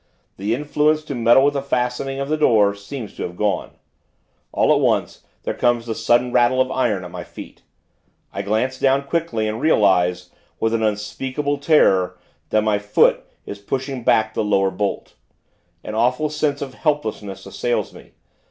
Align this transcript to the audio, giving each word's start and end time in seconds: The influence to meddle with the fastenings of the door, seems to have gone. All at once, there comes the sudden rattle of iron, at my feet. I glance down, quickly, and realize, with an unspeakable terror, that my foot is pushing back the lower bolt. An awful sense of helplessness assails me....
The 0.37 0.55
influence 0.55 1.03
to 1.03 1.13
meddle 1.13 1.45
with 1.45 1.53
the 1.53 1.61
fastenings 1.61 2.21
of 2.21 2.27
the 2.29 2.35
door, 2.35 2.73
seems 2.73 3.15
to 3.15 3.21
have 3.21 3.35
gone. 3.37 3.69
All 4.51 4.73
at 4.73 4.79
once, 4.79 5.21
there 5.43 5.53
comes 5.53 5.85
the 5.85 5.93
sudden 5.93 6.31
rattle 6.31 6.59
of 6.59 6.71
iron, 6.71 7.03
at 7.05 7.11
my 7.11 7.23
feet. 7.23 7.61
I 8.33 8.41
glance 8.41 8.79
down, 8.79 9.03
quickly, 9.03 9.47
and 9.47 9.61
realize, 9.61 10.31
with 10.59 10.73
an 10.73 10.81
unspeakable 10.81 11.59
terror, 11.59 12.17
that 12.49 12.63
my 12.63 12.79
foot 12.79 13.23
is 13.45 13.59
pushing 13.59 14.03
back 14.03 14.33
the 14.33 14.43
lower 14.43 14.71
bolt. 14.71 15.13
An 15.83 15.93
awful 15.93 16.31
sense 16.31 16.63
of 16.63 16.73
helplessness 16.73 17.45
assails 17.45 17.93
me.... 17.93 18.13